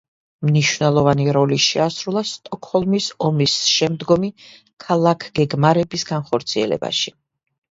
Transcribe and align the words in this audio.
მნიშვნელოვანი 0.49 1.27
როლი 1.37 1.59
შეასრულა 1.65 2.23
სტოკჰოლმის 2.29 3.11
ომის 3.27 3.59
შემდგომი 3.75 4.33
ქალაქგეგმარების 4.87 6.09
განხორციელებაში. 6.15 7.17